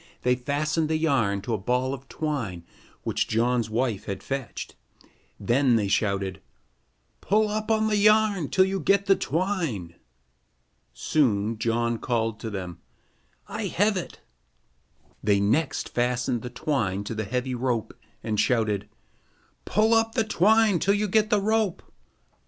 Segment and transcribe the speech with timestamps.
[0.23, 2.63] They fastened the yarn to a ball of twine
[3.03, 4.75] which John's wife had fetched.
[5.39, 6.41] Then they shouted:
[7.21, 9.93] "Pull up the yarn till you get the twine."
[10.91, 12.79] Soon John called to them:
[13.47, 14.21] "I have it."
[15.23, 17.93] They next fastened the twine to the heavy rope
[18.23, 18.89] and shouted:
[19.65, 21.83] "Pull up the twine till you get the rope."